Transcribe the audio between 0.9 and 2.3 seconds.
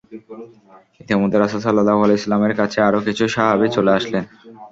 ইতোমধ্যে রাসূল সাল্লাল্লাহু আলাইহি